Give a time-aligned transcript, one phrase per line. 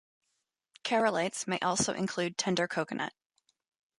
[0.83, 3.13] Keralites may also include tender coconut.